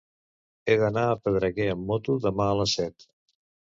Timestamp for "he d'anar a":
0.71-1.19